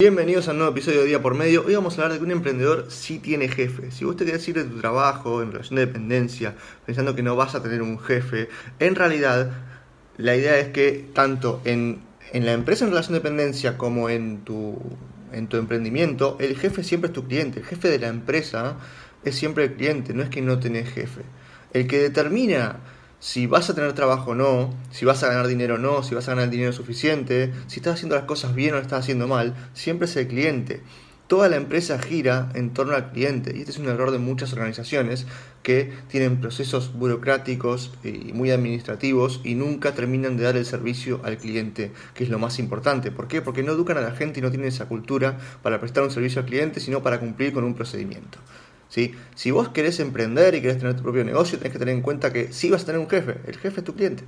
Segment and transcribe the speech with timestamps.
[0.00, 1.64] Bienvenidos a un nuevo episodio de Día por Medio.
[1.64, 3.92] Hoy vamos a hablar de que un emprendedor sí tiene jefe.
[3.92, 7.36] Si vos te querés ir de tu trabajo en relación de dependencia, pensando que no
[7.36, 8.48] vas a tener un jefe,
[8.80, 9.52] en realidad
[10.16, 12.00] la idea es que tanto en,
[12.32, 14.82] en la empresa en relación de dependencia como en tu,
[15.30, 17.60] en tu emprendimiento, el jefe siempre es tu cliente.
[17.60, 18.78] El jefe de la empresa
[19.24, 21.22] es siempre el cliente, no es que no tenés jefe.
[21.72, 22.80] El que determina
[23.24, 26.14] si vas a tener trabajo o no, si vas a ganar dinero o no, si
[26.14, 29.54] vas a ganar dinero suficiente, si estás haciendo las cosas bien o estás haciendo mal,
[29.72, 30.82] siempre es el cliente.
[31.26, 34.52] Toda la empresa gira en torno al cliente y este es un error de muchas
[34.52, 35.26] organizaciones
[35.62, 41.38] que tienen procesos burocráticos y muy administrativos y nunca terminan de dar el servicio al
[41.38, 43.10] cliente, que es lo más importante.
[43.10, 43.40] ¿Por qué?
[43.40, 46.42] Porque no educan a la gente y no tienen esa cultura para prestar un servicio
[46.42, 48.38] al cliente, sino para cumplir con un procedimiento.
[49.34, 52.32] Si vos querés emprender y querés tener tu propio negocio, tenés que tener en cuenta
[52.32, 53.40] que sí vas a tener un jefe.
[53.46, 54.24] El jefe es tu cliente.